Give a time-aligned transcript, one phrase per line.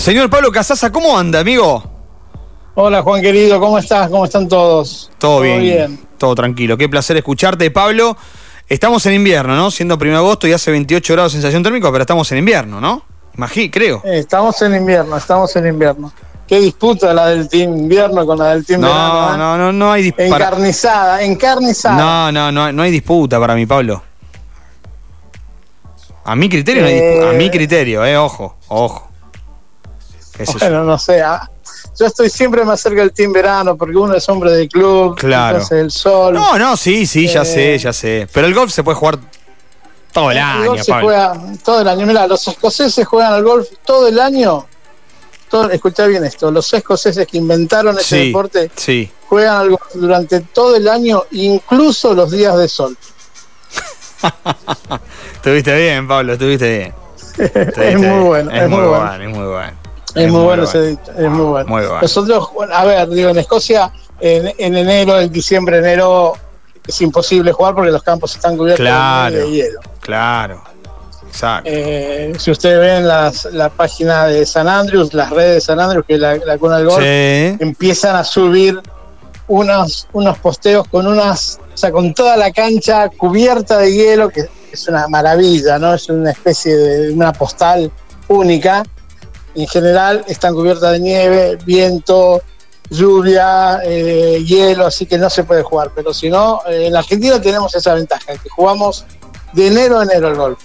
[0.00, 1.84] Señor Pablo Casaza, ¿cómo anda, amigo?
[2.74, 4.08] Hola Juan querido, ¿cómo estás?
[4.08, 5.10] ¿Cómo están todos?
[5.18, 6.78] Todo, bien, Todo tranquilo.
[6.78, 8.16] Qué placer escucharte, Pablo.
[8.66, 9.70] Estamos en invierno, ¿no?
[9.70, 12.80] Siendo 1 de agosto y hace 28 grados de sensación térmica, pero estamos en invierno,
[12.80, 13.02] ¿no?
[13.36, 14.00] Imagí, creo.
[14.06, 16.10] Eh, estamos en invierno, estamos en invierno.
[16.48, 19.34] Qué disputa la del team invierno con la del team no, verano.
[19.34, 19.36] ¿eh?
[19.36, 20.24] No, no, no hay disputa.
[20.24, 21.96] Encarnizada, encarnizada.
[21.98, 24.02] No, no, no, no hay disputa para mí, Pablo.
[26.24, 27.30] A mi criterio, no hay disputa.
[27.30, 27.50] A mi eh.
[27.50, 29.09] criterio, eh, ojo, ojo.
[30.58, 31.20] Bueno, no sé.
[31.22, 31.48] Ah,
[31.98, 35.58] yo estoy siempre más cerca del team verano porque uno es hombre de club, claro.
[35.58, 36.34] entonces el sol.
[36.34, 38.28] No, no, sí, sí, ya sé, ya sé.
[38.32, 39.18] Pero el golf se puede jugar
[40.12, 40.66] todo el, año.
[40.66, 42.06] Golf se juega todo el año.
[42.06, 44.66] Mira, los escoceses juegan al golf todo el año.
[45.48, 49.10] Todo, escucha bien esto, los escoceses que inventaron ese deporte sí.
[49.26, 52.96] juegan al golf durante todo el año, incluso los días de sol.
[55.34, 56.94] estuviste bien, Pablo, estuviste bien.
[57.76, 59.14] es muy bueno, es, muy bueno.
[59.14, 59.28] Es muy bueno.
[59.28, 59.79] Es, muy, bueno,
[60.14, 62.00] ese es muy bueno.
[62.00, 66.34] Nosotros, a ver, digo, en Escocia, en, enero, en diciembre, enero,
[66.86, 68.84] es imposible jugar porque los campos están cubiertos
[69.32, 69.80] de hielo.
[70.00, 70.62] Claro,
[71.26, 71.70] exacto.
[71.72, 76.04] Eh, si ustedes ven las, la página de San Andrews, las redes de San Andrews,
[76.06, 78.80] que es la, la cuna del golf, empiezan a subir
[79.50, 84.48] unos, unos posteos con unas, o sea, con toda la cancha cubierta de hielo, que
[84.72, 85.94] es una maravilla, ¿no?
[85.94, 87.90] Es una especie de una postal
[88.28, 88.84] única
[89.54, 92.42] en general están cubiertas de nieve, viento,
[92.90, 95.90] lluvia, eh, hielo, así que no se puede jugar.
[95.94, 99.04] Pero si no, eh, en Argentina tenemos esa ventaja, que jugamos
[99.52, 100.58] de enero a enero el golf.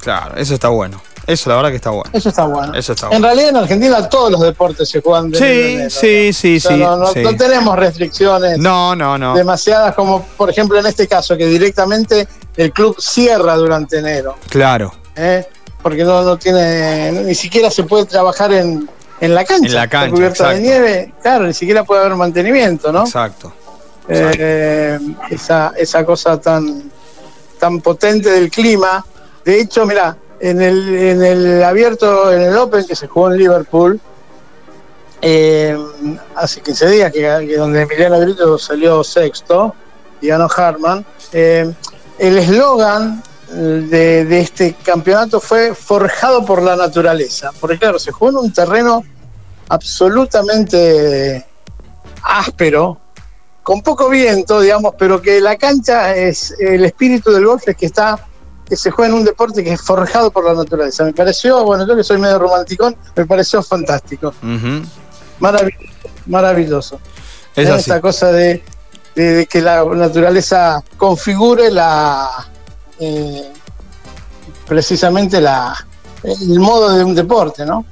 [0.00, 1.00] Claro, eso está bueno.
[1.26, 2.10] Eso la verdad que está bueno.
[2.12, 2.74] Eso está bueno.
[3.10, 6.60] En realidad en Argentina todos los deportes se juegan de sí, enero enero, Sí, sí,
[6.60, 8.58] sí, no, tenemos restricciones.
[8.58, 9.34] No, no, no.
[9.34, 12.26] Demasiadas como por ejemplo en este caso, que directamente
[12.56, 14.36] el club cierra durante enero.
[14.48, 14.92] Claro.
[15.14, 15.46] ¿Eh?
[15.82, 18.88] Porque no, no tiene, ni siquiera se puede trabajar en,
[19.20, 19.66] en la cancha.
[19.66, 20.14] En la cancha.
[20.14, 23.02] Cubierta de nieve, claro, ni siquiera puede haber mantenimiento, ¿no?
[23.02, 23.52] Exacto.
[24.08, 24.98] Eh,
[25.30, 26.90] esa, esa cosa tan,
[27.58, 29.04] tan potente del clima.
[29.44, 33.38] De hecho, mira, en el, en el abierto, en el Open que se jugó en
[33.38, 34.00] Liverpool,
[35.20, 35.78] eh,
[36.34, 39.74] hace 15 días, que, donde Emiliano Grito salió sexto
[40.20, 41.72] y ganó Harman, eh,
[42.18, 43.22] el eslogan
[43.52, 49.04] de, este campeonato fue forjado por la naturaleza, porque claro, se jugó en un terreno
[49.68, 51.46] absolutamente
[52.22, 52.98] áspero,
[53.62, 57.86] con poco viento, digamos, pero que la cancha es el espíritu del golf es que
[57.86, 58.26] está
[58.68, 61.04] que se juega en un deporte que es forjado por la naturaleza.
[61.04, 64.32] Me pareció, bueno, yo que soy medio romanticón, me pareció fantástico.
[65.40, 67.00] Maravilloso, maravilloso.
[67.54, 68.62] Es cosa de,
[69.14, 72.48] que la naturaleza configure la,
[73.00, 73.52] eh,
[74.66, 75.74] precisamente la,
[76.22, 77.84] el modo de un deporte, ¿no?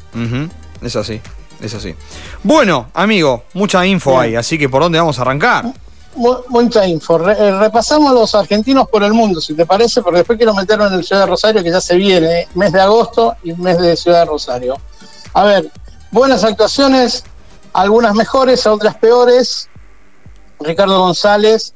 [0.83, 1.21] Es así,
[1.61, 1.95] es así.
[2.43, 5.73] Bueno, amigo, mucha info hay, así que ¿por dónde vamos a arrancar?
[6.49, 7.31] mucha info.
[7.31, 10.95] Eh, repasamos los argentinos por el mundo, si te parece, porque después quiero meterlo en
[10.95, 14.21] el Ciudad de Rosario, que ya se viene, mes de agosto y mes de Ciudad
[14.21, 14.77] de Rosario.
[15.33, 15.71] A ver,
[16.11, 17.25] buenas actuaciones,
[17.73, 19.69] algunas mejores, otras peores.
[20.59, 21.73] Ricardo González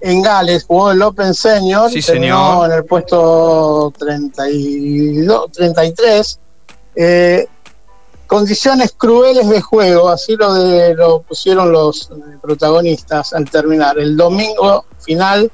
[0.00, 2.66] en Gales, jugó el Open Senior, sí, señor.
[2.70, 6.38] en el puesto 32, 33.
[6.94, 7.46] Eh,
[8.26, 13.98] condiciones crueles de juego, así lo, de, lo pusieron los eh, protagonistas al terminar.
[13.98, 15.50] El domingo final,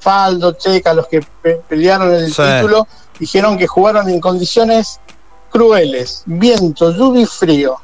[0.00, 1.24] Faldo, Checa, los que
[1.68, 2.86] pelearon el título,
[3.18, 5.00] dijeron que jugaron en condiciones
[5.50, 7.78] crueles, viento, lluvia y frío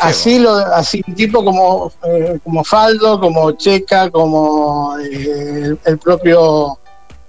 [0.00, 6.78] así lo así tipo como eh, como Faldo como Checa como eh, el, propio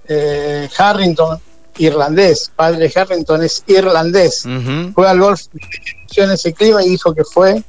[0.06, 1.38] eh, Harrington
[1.78, 4.44] irlandés padre Harrington es irlandés.
[4.94, 5.42] Juega al golf
[6.16, 7.62] en ese clima y dijo que fue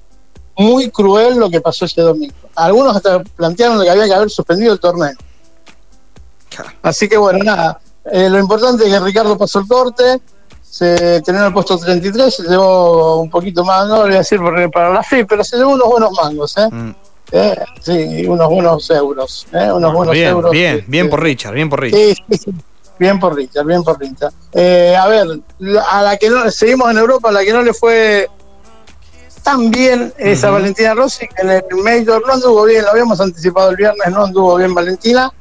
[0.57, 2.33] muy cruel lo que pasó ese domingo.
[2.55, 5.13] Algunos hasta plantearon que había que haber suspendido el torneo.
[6.81, 7.79] Así que bueno nada.
[8.11, 10.19] Lo importante es que Ricardo pasó el corte
[10.69, 14.39] se tenía el puesto 33, se llevó un poquito más, no voy a decir
[14.71, 16.69] para la FI, pero se llevó unos buenos mangos, ¿eh?
[16.71, 16.95] Mm.
[17.31, 17.55] ¿Eh?
[17.81, 19.71] sí, unos buenos euros, ¿eh?
[19.71, 20.51] unos buenos bien, euros.
[20.51, 21.99] Bien, bien por Richard, bien por Richard.
[21.99, 22.53] Sí, sí,
[22.97, 24.33] bien por Richard, bien por Richard.
[24.53, 25.27] Eh, a ver,
[25.89, 28.27] a la que no, seguimos en Europa, a la que no le fue
[29.43, 33.19] tan bien es a Valentina Rossi, que en el Major no anduvo bien, lo habíamos
[33.19, 35.31] anticipado el viernes, no anduvo bien Valentina,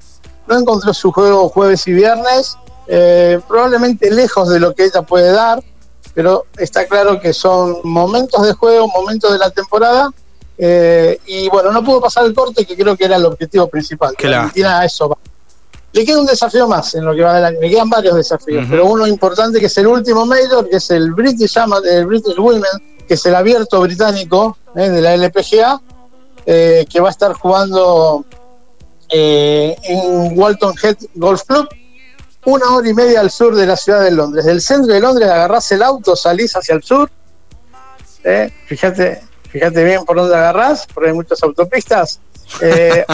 [0.47, 2.57] no encontró su juego jueves y viernes,
[2.91, 5.63] eh, probablemente lejos de lo que ella puede dar,
[6.15, 10.11] pero está claro que son momentos de juego, momentos de la temporada.
[10.57, 14.17] Eh, y bueno, no pudo pasar el corte, que creo que era el objetivo principal.
[14.17, 14.85] Que la...
[14.85, 15.19] eso va.
[15.93, 17.61] Le queda un desafío más en lo que va del año.
[17.61, 21.13] Le quedan varios desafíos, pero uno importante que es el último Major, que es el
[21.13, 25.81] British, el British Women, que es el abierto británico eh, de la LPGA,
[26.47, 28.25] eh, que va a estar jugando
[29.11, 31.69] en Walton Head Golf Club,
[32.51, 34.45] una hora y media al sur de la ciudad de Londres.
[34.45, 37.11] Del centro de Londres agarrás el auto, salís hacia el sur.
[38.67, 42.21] fíjate, fíjate bien por dónde agarrás, porque hay muchas autopistas.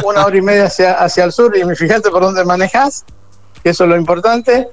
[0.05, 3.05] una hora y media hacia, hacia el sur y fíjate por dónde manejas,
[3.63, 4.69] que eso es lo importante.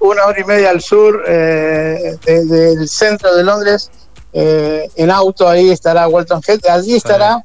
[0.00, 3.90] una hora y media al sur del centro de Londres
[4.36, 7.44] eh, en auto, ahí estará Walton Head, allí estará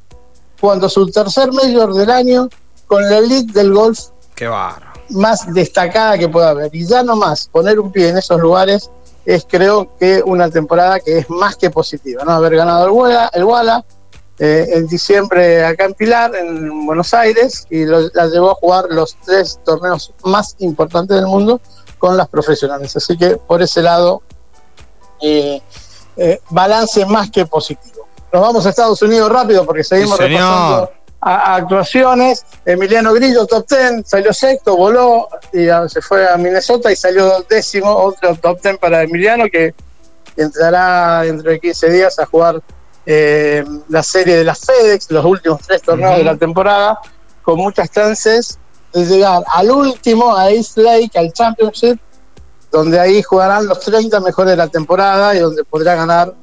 [0.59, 2.49] cuando su tercer mayor del año
[2.87, 3.99] con la elite del golf
[4.33, 4.47] Qué
[5.11, 6.73] más destacada que pueda haber.
[6.73, 8.89] Y ya no más, poner un pie en esos lugares
[9.25, 12.31] es creo que una temporada que es más que positiva, ¿no?
[12.31, 13.85] Haber ganado el Wala, el Wala
[14.39, 19.17] eh, en diciembre acá en Pilar, en Buenos Aires, y la llevó a jugar los
[19.25, 21.59] tres torneos más importantes del mundo
[21.97, 22.95] con las profesionales.
[22.95, 24.23] Así que por ese lado,
[25.21, 25.61] eh,
[26.15, 28.07] eh, balance más que positivo.
[28.31, 30.91] Nos vamos a Estados Unidos rápido porque seguimos repasando
[31.21, 32.45] actuaciones.
[32.65, 37.93] Emiliano Grillo, top 10, salió sexto, voló y se fue a Minnesota y salió décimo,
[37.93, 39.73] otro top 10 para Emiliano que
[40.37, 42.61] entrará dentro de 15 días a jugar
[43.05, 46.99] eh, la serie de las FedEx, los últimos tres torneos de la temporada,
[47.41, 48.59] con muchas chances
[48.93, 51.99] de llegar al último, a East Lake, al Championship,
[52.71, 56.33] donde ahí jugarán los 30 mejores de la temporada y donde podrá ganar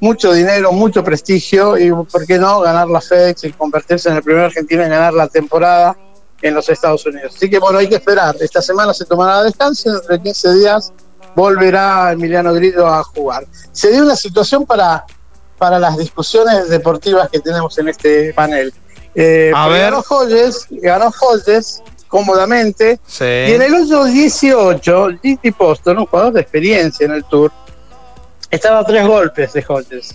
[0.00, 4.22] mucho dinero, mucho prestigio y, ¿por qué no?, ganar la FedEx y convertirse en el
[4.22, 5.96] primer argentino en ganar la temporada
[6.40, 7.34] en los Estados Unidos.
[7.36, 8.36] Así que, bueno, hay que esperar.
[8.40, 10.92] Esta semana se tomará descanso, dentro de 15 días
[11.34, 13.46] volverá Emiliano Grillo a jugar.
[13.72, 15.04] Se dio una situación para,
[15.56, 18.72] para las discusiones deportivas que tenemos en este panel.
[19.14, 19.82] Eh, a ver.
[19.82, 22.98] Ganó Hodges, ganó Hodges cómodamente.
[23.20, 27.52] Y en el hoyo 18, Gigi Poston, un jugador de experiencia en el Tour,
[28.50, 30.14] estaba a tres golpes de Hodges.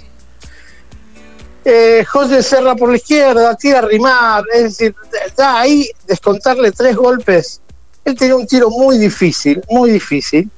[1.65, 2.06] Eh,
[2.41, 4.95] cerra por la izquierda, tira a rimar, es decir,
[5.38, 7.62] ahí descontarle tres golpes.
[8.03, 10.50] Él tenía un tiro muy difícil, muy difícil.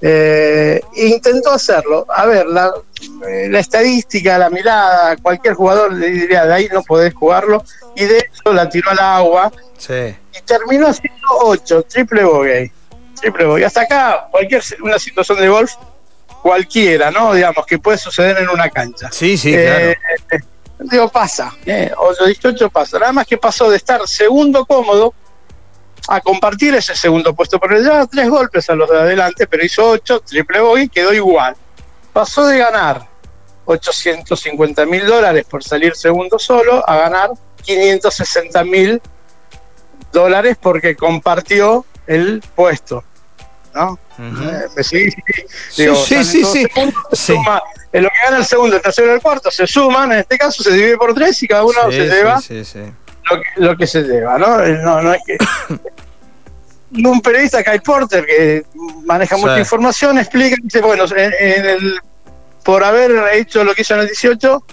[0.00, 2.06] Eh, intentó hacerlo.
[2.08, 2.72] A ver, la,
[3.28, 7.62] eh, la, estadística, la mirada, cualquier jugador le diría de ahí no podés jugarlo.
[7.96, 9.52] Y de eso la tiró al agua.
[9.76, 12.72] Sí y terminó haciendo 8, triple bogey.
[13.20, 13.64] Triple bogey.
[13.64, 15.72] Hasta acá, cualquier una situación de golf,
[16.40, 17.34] cualquiera, ¿no?
[17.34, 19.10] Digamos, que puede suceder en una cancha.
[19.12, 19.96] Sí, sí, eh,
[20.26, 20.46] claro.
[20.80, 22.98] Digo, pasa, eh, 8, 18 pasa.
[22.98, 25.14] Nada más que pasó de estar segundo cómodo
[26.08, 29.88] a compartir ese segundo puesto, porque llevaba tres golpes a los de adelante, pero hizo
[29.90, 31.54] 8, triple bogey, quedó igual.
[32.12, 33.06] Pasó de ganar
[33.66, 37.30] 850 mil dólares por salir segundo solo a ganar
[37.62, 39.02] 560 mil
[40.12, 43.04] dólares porque compartió el puesto.
[43.74, 43.98] ¿No?
[44.18, 45.10] Eh, sí,
[45.70, 46.44] sí, sí.
[47.12, 47.36] sí,
[47.92, 50.36] en lo que gana el segundo, el tercero y el cuarto se suman, en este
[50.36, 54.02] caso se divide por tres y cada uno se lleva lo que, lo que, se
[54.02, 54.62] lleva, ¿no?
[54.62, 55.38] Eh, no, no es que.
[57.08, 58.64] un periodista, Kai Porter, que
[59.04, 62.00] maneja mucha información, explica, dice, bueno, en, el,
[62.64, 64.64] por haber hecho lo que hizo en el 18,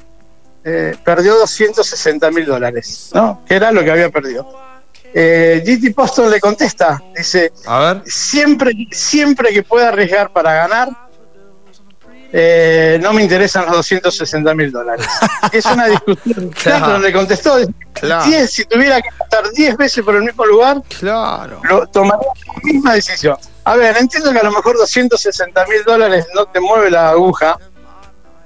[0.63, 3.43] eh, perdió 260 mil dólares, ¿no?
[3.47, 4.66] Que era lo que había perdido.
[5.13, 8.03] Eh, GT Poston le contesta, dice, a ver.
[8.05, 10.89] Siempre, siempre que pueda arriesgar para ganar,
[12.31, 15.07] eh, no me interesan los 260 mil dólares.
[15.51, 16.49] es una discusión.
[16.49, 16.99] claro.
[16.99, 17.57] le contestó,
[18.47, 21.61] si tuviera que estar 10 veces por el mismo lugar, claro.
[21.63, 23.37] lo tomaría la misma decisión.
[23.63, 27.57] A ver, entiendo que a lo mejor 260 mil dólares no te mueve la aguja,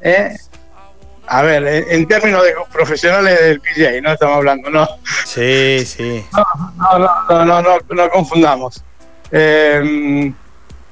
[0.02, 0.38] ¿eh?
[1.34, 4.86] A ver, en, términos de profesionales del PJ, no estamos hablando, ¿no?
[5.26, 6.26] Sí, sí.
[6.34, 8.84] No, no, no, no, no, confundamos.
[9.32, 10.34] Eh,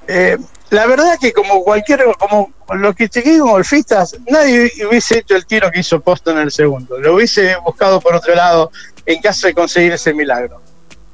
[0.08, 0.38] eh,
[0.69, 5.46] la verdad que como cualquier, como los que chequeé como golfistas, nadie hubiese hecho el
[5.46, 6.98] tiro que hizo Posto en el segundo.
[6.98, 8.72] Lo hubiese buscado por otro lado
[9.05, 10.62] en caso de conseguir ese milagro.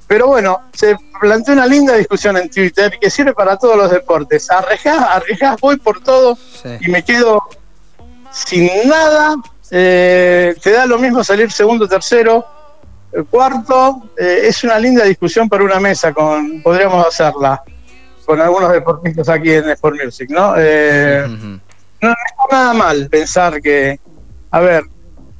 [0.05, 4.51] Pero bueno, se planteó una linda discusión en Twitter que sirve para todos los deportes.
[4.51, 6.37] Arriesgás, arriesgás, voy por todo
[6.79, 7.41] y me quedo
[8.35, 9.37] sin nada,
[9.71, 12.45] eh, te da lo mismo salir segundo, tercero,
[13.13, 14.09] eh, cuarto.
[14.17, 17.63] Eh, es una linda discusión para una mesa, con podríamos hacerla
[18.25, 20.55] con algunos deportistas aquí en Sport Music, ¿no?
[20.55, 21.27] No,
[22.01, 23.99] no está nada mal pensar que,
[24.49, 24.83] a ver,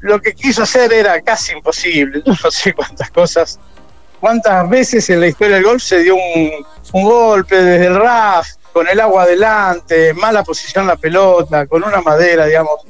[0.01, 2.21] lo que quiso hacer era casi imposible.
[2.43, 3.59] No sé cuántas cosas,
[4.19, 6.51] cuántas veces en la historia del golf se dio un,
[6.93, 12.01] un golpe desde el RAF, con el agua adelante, mala posición la pelota, con una
[12.01, 12.81] madera, digamos.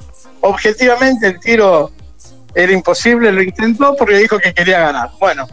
[0.41, 1.91] Objetivamente el tiro
[2.55, 5.11] era imposible, lo intentó porque dijo que quería ganar.
[5.19, 5.47] Bueno,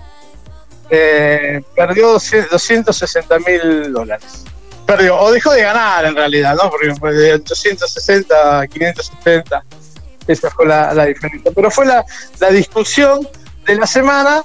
[0.89, 4.45] eh, perdió 260 mil dólares.
[4.87, 6.71] Perdió, o dejó de ganar en realidad, ¿no?
[6.71, 9.65] Porque fue de 860 a 570.
[10.27, 11.53] Esa fue la, la diferencia.
[11.55, 12.03] Pero fue la,
[12.41, 13.29] la discusión
[13.67, 14.43] de la semana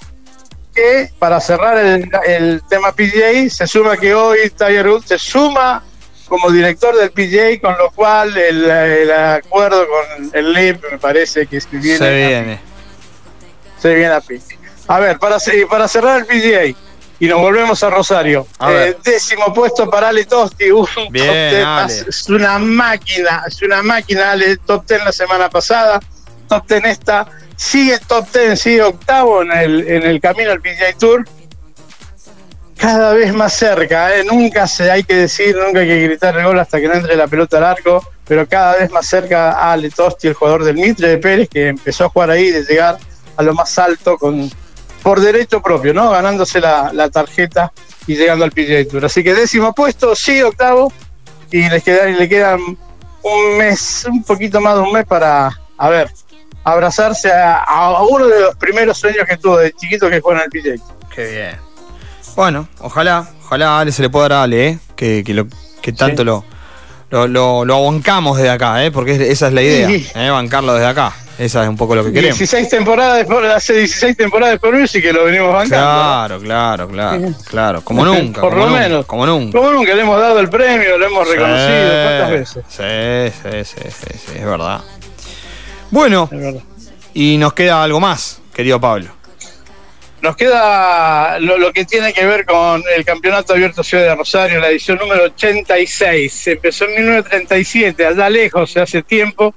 [0.78, 5.84] que para cerrar el, el, tema PGA se suma que hoy Tiger Woods se suma
[6.28, 11.48] como director del PGA, con lo cual el, el acuerdo con el LIP me parece
[11.48, 11.98] que se viene.
[11.98, 12.54] Se viene.
[12.54, 14.60] A, se viene a pique.
[14.88, 15.38] A ver, para,
[15.70, 16.78] para cerrar el PGA
[17.20, 18.46] y nos volvemos a Rosario.
[18.60, 22.06] A eh, décimo puesto para Ale Tosti, un Bien, top ten, Ale.
[22.08, 26.00] es una máquina, es una máquina, Ale, top ten la semana pasada,
[26.48, 27.26] top ten esta,
[27.58, 31.28] sigue top ten, sigue octavo en el, en el camino al PGA Tour.
[32.78, 34.24] Cada vez más cerca, ¿eh?
[34.24, 37.16] nunca se hay que decir, nunca hay que gritar el gol hasta que no entre
[37.16, 40.76] la pelota al arco, pero cada vez más cerca a Ale Tosti, el jugador del
[40.76, 43.00] Mitre de Pérez, que empezó a jugar ahí de llegar
[43.36, 44.48] a lo más alto con,
[45.02, 46.12] por derecho propio, ¿no?
[46.12, 47.74] Ganándose la, la tarjeta
[48.06, 49.06] y llegando al PGA Tour.
[49.06, 50.94] Así que décimo puesto, sí, octavo,
[51.52, 52.60] y les quedan, le quedan
[53.24, 56.12] un mes, un poquito más de un mes para, a ver,
[56.72, 60.42] abrazarse a, a uno de los primeros sueños que tuvo de chiquito que fue en
[60.42, 60.80] el Tour.
[61.14, 61.56] Qué bien.
[62.36, 64.80] Bueno, ojalá, ojalá Ale se le pueda dar a Ale, ¿eh?
[64.96, 65.48] que, que, lo,
[65.82, 66.26] que tanto Sí.
[66.26, 66.44] lo,
[67.10, 67.80] lo, lo, lo
[68.36, 68.92] desde acá, ¿eh?
[68.92, 70.08] porque es- esa es la idea, Sí.
[70.14, 70.30] ¿eh?
[70.30, 71.14] bancarlo desde acá.
[71.40, 72.38] Esa es un poco lo que queremos.
[72.40, 75.76] 16 temporadas, por, hace 16 temporadas por Music que lo venimos bancando.
[75.86, 77.82] Claro, claro, claro, claro.
[77.84, 78.42] Como nunca.
[78.42, 79.06] Por como lo nunca, menos.
[79.06, 79.58] Como nunca.
[79.60, 82.64] Como nunca le hemos dado el premio, lo hemos reconocido, ¿cuántas veces?
[82.68, 84.82] Sí, sí, sí, sí, sí, es verdad.
[85.92, 86.30] Bueno,
[87.14, 89.10] y nos queda algo más, querido Pablo.
[90.22, 94.60] Nos queda lo, lo que tiene que ver con el Campeonato Abierto Ciudad de Rosario,
[94.60, 96.34] la edición número 86.
[96.34, 99.54] Se empezó en 1937, allá lejos, hace tiempo,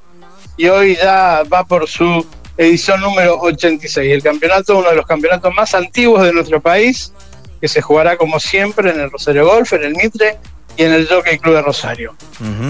[0.56, 4.12] y hoy ya va por su edición número 86.
[4.12, 7.12] El campeonato, uno de los campeonatos más antiguos de nuestro país,
[7.60, 10.36] que se jugará como siempre en el Rosario Golf, en el Mitre
[10.76, 12.14] y en el Jockey Club de Rosario.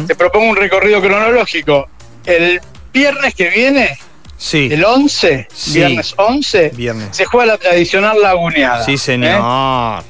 [0.06, 1.88] Te propongo un recorrido cronológico.
[2.24, 2.60] El
[2.92, 3.98] viernes que viene,
[4.36, 5.74] Sí, el 11, Sí.
[5.74, 7.08] viernes 11, viernes.
[7.14, 8.82] se juega la tradicional laguneada.
[8.84, 8.98] Sí, ¿eh?
[8.98, 10.02] señor.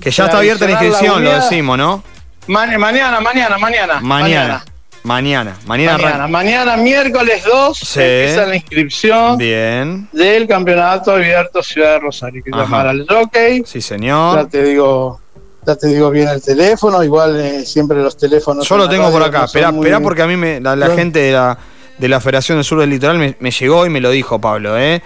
[0.00, 2.04] Que ya está abierta la inscripción, lo decimos, ¿no?
[2.46, 4.00] Ma- mañana, mañana, mañana.
[4.00, 4.64] Mañana.
[5.04, 5.56] Mañana.
[5.66, 5.98] Mañana.
[5.98, 8.00] Mañana, mañana, miércoles 2, Sí.
[8.00, 10.08] empieza la inscripción Bien.
[10.12, 13.64] del Campeonato Abierto Ciudad de Rosario, que llamar al jockey.
[13.66, 14.48] Sí, Ya señor.
[14.48, 15.20] te digo,
[15.66, 18.68] ya te digo bien el teléfono, igual eh, siempre los teléfonos.
[18.68, 19.40] Yo lo tengo por acá.
[19.42, 20.94] no son Esperá, muy- porque a mí me, la, la No.
[20.94, 21.58] gente de la,
[21.98, 24.78] de la Federación del Sur del Litoral me, me llegó y me lo dijo, Pablo,
[24.78, 25.02] ¿eh?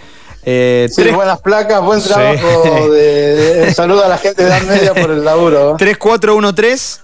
[0.49, 2.09] Eh, Sí, tres- buenas placas, buen Sí.
[2.09, 2.89] trabajo.
[2.91, 3.35] De,
[3.67, 5.73] de- saludo a la gente de Media por el laburo.
[5.73, 5.75] ¿eh?
[5.79, 7.01] 3413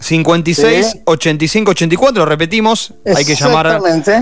[0.00, 1.00] 56 Sí.
[1.04, 3.66] 85 84, repetimos, hay que llamar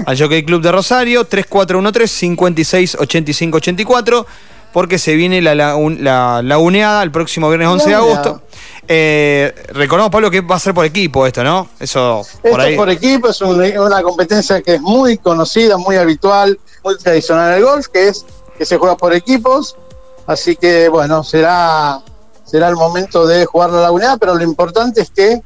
[0.07, 4.26] al Jockey Club de Rosario, 3413 56 85 84,
[4.73, 8.42] porque se viene la, la, la laguneada el próximo viernes 11 de agosto.
[8.88, 11.68] Eh, recordamos, Pablo, que va a ser por equipo esto, ¿no?
[11.78, 12.76] Eso, Esto por ahí.
[12.76, 17.58] por equipo es un- una competencia que es muy conocida, muy habitual, muy tradicional en
[17.58, 18.24] el golf, que es
[18.58, 19.76] que se juega por equipos.
[20.26, 22.00] Así que bueno, será
[22.44, 25.40] será el momento de jugar la laguneada, pero lo importante es que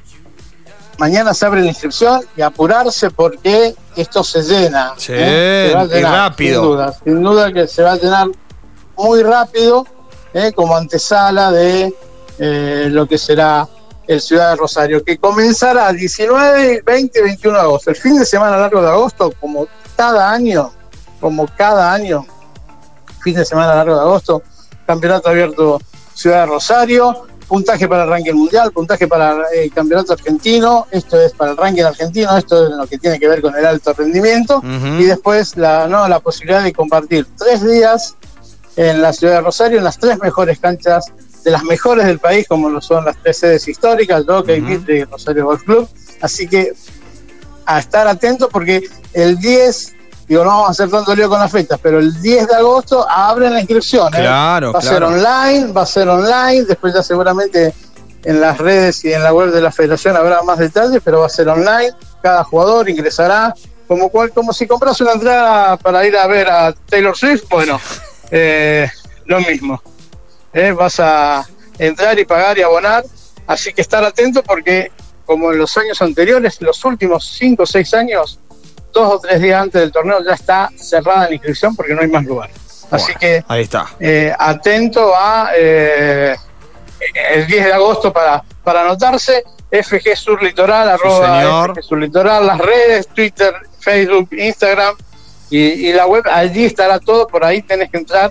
[0.99, 4.93] mañana se abre la inscripción y apurarse porque esto se llena.
[4.97, 5.69] Sí, ¿eh?
[5.71, 6.63] Se va a y rápido.
[6.63, 8.27] Sin duda, sin duda que se va a llenar
[8.97, 9.87] muy rápido
[10.35, 10.53] ¿eh?
[10.55, 11.95] como antesala de
[12.39, 13.69] eh, lo que será
[14.07, 17.91] el Ciudad de Rosario, que comenzará 19, 20 y 21 de agosto.
[17.91, 19.67] El fin de semana largo de agosto, como
[19.97, 20.71] cada año,
[21.21, 22.25] como cada año,
[23.23, 24.43] fin de semana largo de agosto,
[24.87, 25.81] Campeonato Abierto
[26.15, 31.33] Ciudad de Rosario, puntaje para el ranking mundial, puntaje para el campeonato argentino, esto es
[31.33, 34.63] para el ranking argentino, esto es lo que tiene que ver con el alto rendimiento,
[34.65, 38.17] y después la, no, la posibilidad de compartir tres días
[38.77, 41.07] en la ciudad de Rosario, en las tres mejores canchas
[41.47, 44.69] de las mejores del país, como lo son las tres sedes históricas, Jockey, Ujú.
[44.69, 45.89] Mitre y Rosario Golf Club.
[46.21, 46.73] Así que
[47.65, 49.95] a estar atentos porque el 10,
[50.27, 53.09] digo, no vamos a hacer tanto lío con las fechas, pero el 10 de agosto
[53.09, 54.13] abren la inscripción.
[54.15, 54.23] ¿eh?
[54.23, 57.73] Claro, va a ser online, va a ser online, después ya seguramente
[58.25, 61.27] en las redes y en la web de la federación habrá más detalles, pero va
[61.27, 63.55] a ser online, cada jugador ingresará
[63.87, 67.81] como cual, como si compras una entrada para ir a ver a Taylor Swift, bueno,
[68.33, 68.91] eh,
[69.27, 69.81] lo mismo.
[70.57, 71.47] Eh, vas a
[71.79, 73.05] entrar y pagar y abonar,
[73.47, 74.91] así que estar atento porque
[75.27, 78.41] como en los años anteriores, los últimos 5 o 6 años,
[78.91, 82.09] dos o tres días antes del torneo ya está cerrada la inscripción porque no hay
[82.09, 82.49] más lugar.
[82.91, 83.87] Así Bueno, que Ahí está.
[84.01, 86.35] eh, atento a eh,
[87.35, 89.45] el 10 de agosto para, para anotarse.
[89.71, 91.73] FG Sur Litoral, arroba señor.
[91.75, 94.95] FG Sur Litoral, las redes, Twitter, Facebook, Instagram
[95.51, 96.25] y, y la web.
[96.33, 98.31] Allí estará todo, por ahí tenés que entrar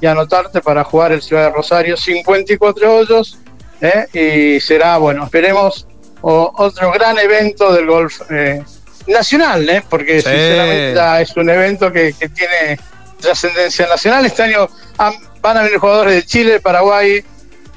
[0.00, 3.38] y anotarte para jugar el Ciudad de Rosario 54 hoyos
[3.80, 4.56] ¿eh?
[4.56, 5.86] y será, bueno, esperemos
[6.22, 8.62] otro gran evento del golf eh,
[9.06, 9.82] nacional, ¿eh?
[9.88, 12.78] porque sinceramente es un evento que, tiene
[13.20, 14.24] trascendencia nacional.
[14.26, 14.68] Este año
[15.40, 17.22] van a venir jugadores de Chile, de Paraguay,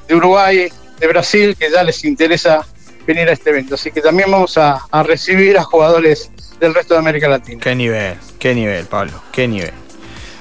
[0.08, 2.66] de Uruguay, de Brasil, que ya les interesa
[3.06, 3.74] venir a este evento.
[3.74, 7.60] Así que también vamos a, recibir a jugadores del resto de América Latina.
[7.62, 9.72] Qué nivel, qué nivel, Pablo, qué nivel.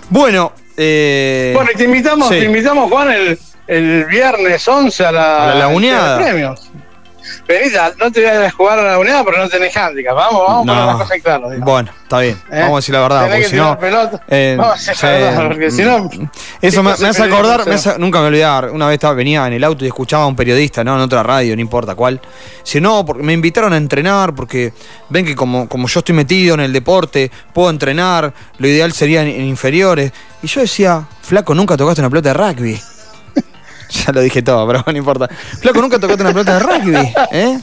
[0.09, 1.51] Bueno, eh...
[1.53, 6.71] bueno, te invitamos, te invitamos, Juan, el, el viernes 11 a la, a la premios.
[7.47, 10.15] Venida, no te voy a jugar a la unidad porque no tenés handicap.
[10.15, 11.49] Vamos, vamos a poner las cosas en claro.
[11.59, 12.37] Bueno, está bien.
[12.49, 12.59] ¿Eh?
[12.61, 13.27] Vamos a decir la verdad.
[13.27, 13.77] Porque si no,
[14.29, 16.09] eh, vamos a decir la verdad, porque si no.
[16.61, 17.65] Eso me, hace acordar,
[17.99, 18.69] nunca me olvidar.
[18.69, 20.95] Una vez estaba, venía en el auto y escuchaba a un periodista, ¿no?
[20.95, 22.21] En otra radio, no importa cuál.
[22.63, 24.73] Si no, porque me invitaron a entrenar porque
[25.09, 29.21] ven que como, como yo estoy metido en el deporte, puedo entrenar, lo ideal sería
[29.21, 30.13] en inferiores.
[30.41, 32.92] Y yo decía, flaco, nunca tocaste una pelota de rugby.
[34.05, 35.29] Ya lo dije todo, pero no importa.
[35.61, 37.59] Flaco, nunca tocaste una pelota de rugby, ¿eh?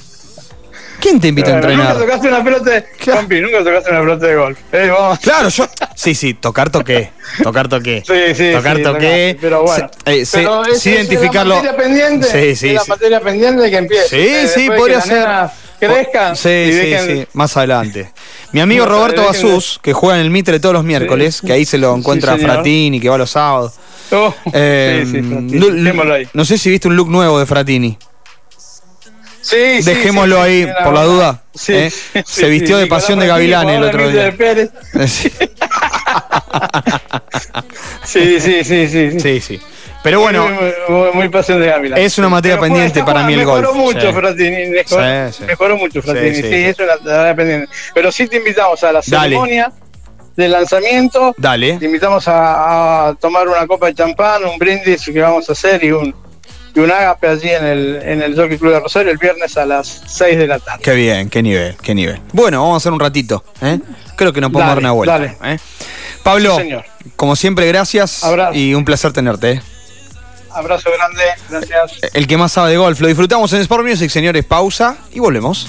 [1.01, 1.95] ¿Quién te invita a entrenar?
[1.95, 2.85] Nunca tocaste una pelota de.
[2.99, 3.23] Claro.
[3.23, 4.59] nunca tocaste una pelota de golf.
[4.73, 5.69] Eh, claro, yo.
[5.95, 7.11] Sí, sí, tocar toqué.
[7.43, 8.03] Tocar toqué.
[8.07, 8.53] Sí, sí.
[8.53, 9.39] Tocar sí, toqué.
[9.41, 9.91] pero bueno.
[10.05, 11.57] Eh, pero es, identificarlo.
[11.57, 12.27] Es la materia pendiente.
[12.27, 12.69] Sí, sí.
[12.69, 14.09] Es la materia pendiente que empiece.
[14.09, 15.27] Sí, eh, sí, podría ser.
[15.81, 16.37] Crezcan.
[16.37, 17.27] Sí, sí, sí.
[17.33, 18.13] Más adelante.
[18.53, 21.79] Mi amigo Roberto Basús, que juega en el Mitre todos los miércoles, que ahí se
[21.79, 23.75] lo encuentra Fratini, que va los sábados.
[24.13, 25.05] Oh, eh,
[26.33, 27.97] no sé si viste un look nuevo de Fratini.
[29.41, 31.43] Sí, Dejémoslo ahí, por la duda.
[31.69, 31.91] ¿eh?
[32.27, 34.33] Se vistió de pasión de Gavilán el otro día.
[38.05, 39.21] sí, sí, sí, sí.
[39.21, 39.61] Sí, sí.
[40.03, 40.49] Pero bueno,
[41.13, 41.99] muy, pasión de Gavilán.
[41.99, 43.61] Es una materia pendiente para mí el golf.
[43.61, 44.71] Mejoró mucho, Fratini.
[45.47, 46.35] Mejoró, mucho, Fratini.
[46.35, 47.69] Sí, eso es la materia pendiente.
[47.95, 49.73] Pero sí te invitamos a la ceremonia
[50.37, 51.35] de lanzamiento.
[51.37, 51.77] Dale.
[51.79, 55.93] Te invitamos a, tomar una copa de champán, un brindis que vamos a hacer y
[55.93, 56.15] un,
[56.75, 59.67] y un ágape allí en el, en el Jockey Club de Rosario el viernes a
[59.67, 60.83] las 6 de la tarde.
[60.83, 62.21] Qué bien, qué nivel, qué nivel.
[62.33, 63.45] Bueno, vamos a hacer un ratito.
[63.61, 63.79] ¿eh?
[64.17, 65.19] Creo que nos podemos dar una vuelta.
[65.19, 65.37] Dale.
[65.45, 65.59] ¿eh?
[66.23, 66.59] Pablo,
[67.17, 69.53] como siempre, gracias y un placer tenerte.
[69.53, 69.63] ¿eh?
[70.53, 72.01] Abrazo grande, gracias.
[72.15, 74.45] El que más sabe de golf, lo disfrutamos en Sport Music, señores.
[74.45, 75.69] Pausa y volvemos.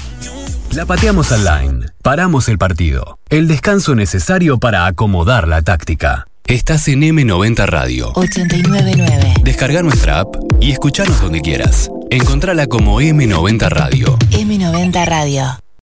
[0.74, 1.86] La pateamos al line.
[2.02, 3.20] Paramos el partido.
[3.30, 6.28] El descanso necesario para acomodar la táctica.
[6.46, 8.12] Estás en M90 Radio.
[8.16, 9.36] 899.
[9.44, 11.90] Descarga nuestra app y escuchanos donde quieras.
[12.10, 14.18] Encontrala como M90 Radio.
[14.32, 15.60] M90 Radio.